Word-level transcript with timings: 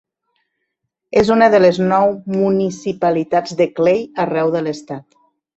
És 1.21 1.29
una 1.35 1.49
de 1.55 1.59
les 1.65 1.79
nou 1.93 2.15
municipalitats 2.37 3.57
de 3.63 3.71
Clay 3.81 4.05
arreu 4.25 4.55
de 4.57 4.65
l'estat. 4.69 5.07